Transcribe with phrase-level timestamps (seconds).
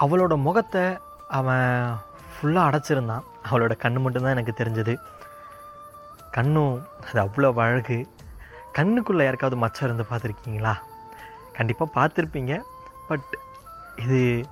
[0.00, 0.84] அவளோட முகத்தை
[1.28, 1.96] அவன்
[2.32, 3.24] ஃபுல்லாக அடைச்சிருந்தான்.
[3.50, 4.94] அவளோட கண்ணு மட்டும்தான் எனக்கு தெரிஞ்சது.
[6.30, 7.98] கண்ணும் அது அவ்வளோ அழகு.
[8.78, 10.74] கண்ணுக்குள்ளே யாருக்காவது மச்சம் இருந்து பார்த்துருக்கீங்களா?
[11.52, 12.60] கண்டிப்பாக பார்த்துருப்பீங்க.
[13.08, 13.28] பட்
[13.96, 14.44] இது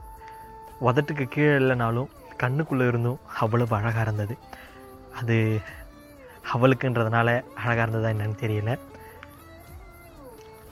[0.81, 2.11] உதட்டுக்கு கீழே இல்லைனாலும்
[2.43, 4.39] கண்ணுக்குள்ளே இருந்தும் அவ்வளவு அழகாக இருந்தது.
[5.21, 5.61] அது
[6.53, 8.79] அவளுக்குன்றதுனால அழகாக இருந்ததா என்னன்னு தெரியல.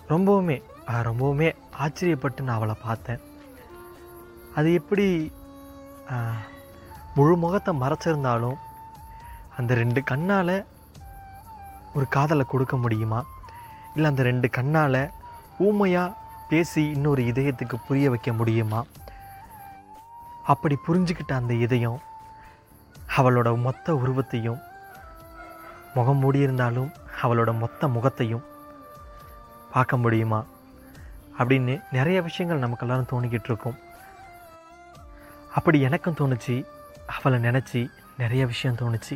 [0.08, 1.48] ரொம்பவுமே ரொம்பவுமே
[1.78, 3.20] ஆச்சரியப்பட்டு நான் அவளை பார்த்தேன்.
[4.58, 5.06] அது எப்படி
[7.14, 8.58] முழு முகத்தை மறைச்சிருந்தாலும்
[9.56, 10.56] அந்த ரெண்டு கண்ணால்
[11.96, 13.20] ஒரு காதலை கொடுக்க முடியுமா?
[13.94, 15.00] இல்லை அந்த ரெண்டு கண்ணால்
[15.66, 16.16] ஊமையாக
[16.50, 18.80] பேசி இன்னொரு இதயத்துக்கு புரிய வைக்க முடியுமா?
[20.52, 22.00] அப்படி புரிஞ்சுக்கிட்ட அந்த இதயம்
[23.16, 24.60] அவளோட மொத்த உருவத்தையும்
[25.94, 26.90] முகம் மூடியிருந்தாலும்
[27.22, 28.44] அவளோட மொத்த முகத்தையும்
[29.72, 30.40] பார்க்க முடியுமா?
[31.38, 33.78] அப்படின்னு நிறைய விஷயங்கள் நமக்கு தோணிக்கிட்டு இருக்கும்.
[35.56, 36.54] அப்படி எனக்கும் தோணுச்சு
[37.16, 37.80] அவளை நினச்சி
[38.22, 39.14] நிறைய விஷயம் தோணுச்சு.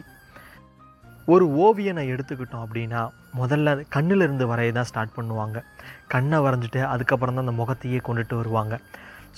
[1.28, 3.00] ஒரு ஓவியனை எடுத்துக்கிட்டோம் அப்படின்னா
[3.41, 5.58] முதல்ல கண்ணில் இருந்து வரைய தான் ஸ்டார்ட் பண்ணுவாங்க.
[6.14, 8.74] கண்ணை வரைஞ்சிட்டு அதுக்கப்புறம் தான் அந்த முகத்தையே கொண்டுட்டு வருவாங்க.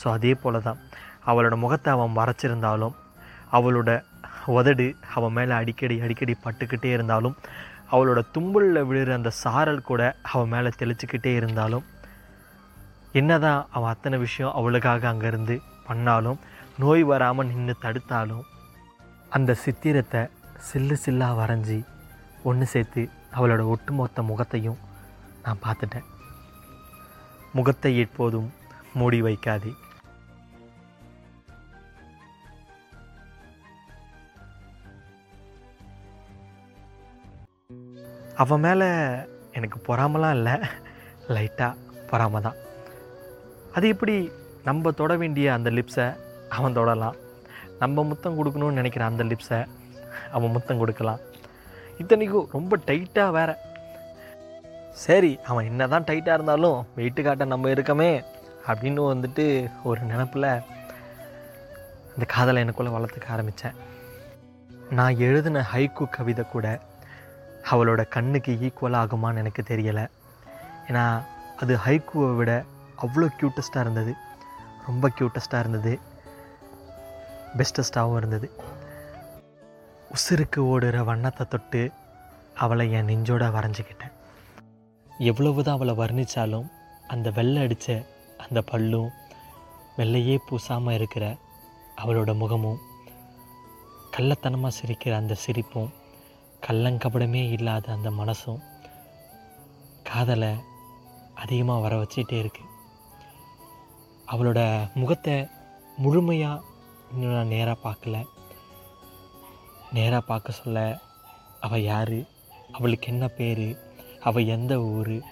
[0.01, 0.79] ஸோ அதே போல தான்.
[1.31, 2.95] அவளோட முகத்தை அவன் மறைச்சிருந்தாலும்
[3.57, 3.91] அவளோட
[4.59, 7.37] உதடு அவன் மேலே அடிக்கடி அடிக்கடி பட்டுக்கிட்டே இருந்தாலும்
[7.93, 11.85] அவளோட தும்பலில் விழுற அந்த சாரல் கூட அவன் மேலே தெளிச்சுக்கிட்டே இருந்தாலும்
[13.21, 15.57] என்னதான் அவன் அத்தனை விஷயம் அவளுக்காக அங்கேருந்து
[15.89, 16.41] பண்ணாலும்
[16.79, 18.45] நோய் வராமல் நின்று தடுத்தாலும்
[19.29, 20.21] அந்த சித்திரத்தை
[20.69, 21.85] சில்லு சில்லாக வரைஞ்சி
[22.43, 24.79] ஒன்று சேர்த்து அவளோட ஒட்டுமொத்த முகத்தையும்
[25.43, 26.09] நான் பார்த்துட்டேன்.
[27.53, 28.53] முகத்தை எப்போதும்
[28.93, 29.73] மூடி வைக்காதே.
[38.35, 38.91] அவன் மேலே
[39.53, 40.55] எனக்கு பொறாமலாம் இல்லை.
[41.29, 41.79] லைட்டாக
[42.11, 42.59] பொறாம தான்
[43.73, 44.33] அது எப்படி
[44.65, 46.07] நம்ம தொட வேண்டிய அந்த லிப்ஸை
[46.57, 47.17] அவன் தொடலாம்.
[47.83, 49.61] நம்ம முத்தம் கொடுக்கணும்னு நினைக்கிற அந்த லிப்ஸை
[50.37, 51.21] அவன் முத்தம் கொடுக்கலாம்.
[52.03, 53.51] இத்தனைக்கும் ரொம்ப டைட்டாக வேற.
[55.05, 58.11] சரி அவன் என்ன தான் டைட்டாக இருந்தாலும் வெயிட்டு காட்ட நம்ம இருக்கமே
[58.71, 59.45] அப்படின்னு வந்துட்டு
[59.91, 60.49] ஒரு நினப்பில்
[62.15, 63.77] அந்த காதலை எனக்குள்ளே வளர்த்துக்க ஆரம்பித்தேன்
[64.99, 66.67] நான் எழுதின ஹைக்கு கவிதை கூட
[67.71, 70.05] அவளோட கண்ணுக்கு ஈக்குவல் ஆகுமான்னு எனக்கு தெரியலை.
[70.89, 71.05] ஏன்னா
[71.63, 72.53] அது ஹைக்கூவை விட
[73.05, 74.13] அவ்வளோ க்யூட்டஸ்ட்டாக இருந்தது.
[74.89, 75.93] ரொம்ப க்யூட்டஸ்ட்டாக இருந்தது.
[77.59, 78.49] பெஸ்டஸ்டாகவும் இருந்தது.
[80.11, 81.83] உசுருக்கு ஓடுற வண்ணத்தை தொட்டு
[82.55, 84.15] அவளை என் நெஞ்சோட வரைஞ்சிக்கிட்டேன்.
[85.31, 86.69] எவ்வளவுதான் அவளை வர்ணித்தாலும்
[87.07, 88.07] அந்த வெள்ளை அடித்த
[88.39, 89.11] அந்த பல்லும்
[89.97, 91.25] வெள்ளையே பூசாமல் இருக்கிற
[92.03, 92.81] அவளோட முகமும்
[94.17, 95.91] கள்ளத்தனமாக சிரிக்கிற அந்த சிரிப்பும்
[96.67, 98.61] கள்ளங்கபடமே இல்லாத அந்த மனசும்
[100.09, 100.53] காதலை
[101.35, 102.65] அதிகமாக வர வச்சிட்டே இருக்கு.
[104.33, 104.61] அவளோட
[104.95, 105.37] முகத்தை
[105.97, 106.65] முழுமையாக
[107.15, 108.27] இன்னும் நான் நேராக பார்க்கல.
[109.93, 110.99] நேராக பார்க்க சொல்ல
[111.61, 112.13] அவள் யார்?
[112.73, 113.79] அவளுக்கு என்ன பேர்?
[114.21, 115.23] அவள் எந்த ஊர்?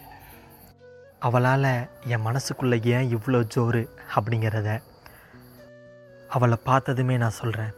[1.19, 4.83] அவளால் என் மனசுக்குள்ளே ஏன் இவ்வளோ ஜோறு அப்படிங்கிறத
[6.29, 7.73] அவளை பார்த்ததுமே நான் சொல்கிறேன்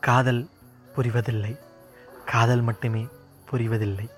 [0.00, 0.50] காதல்
[0.96, 1.58] புரிவதில்லை.
[2.26, 3.06] காதல் மட்டுமே
[3.50, 4.10] புரிவதில்லை.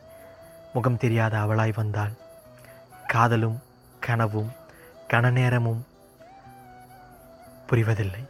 [0.74, 2.12] முகம் தெரியாத அவளாய் வந்தாள்.
[3.06, 3.62] காதலும்
[4.00, 4.52] கனவும்
[5.08, 5.86] கன நேரமும்
[7.70, 8.24] புரிவதில்லை.